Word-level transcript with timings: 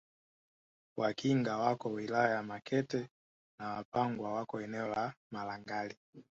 Wakinga 0.97 1.57
wako 1.57 1.89
wilaya 1.91 2.35
ya 2.35 2.43
Makete 2.43 3.09
na 3.59 3.69
Wapangwa 3.73 4.33
wako 4.33 4.61
eneo 4.61 4.87
la 4.87 5.13
Malangali 5.31 5.95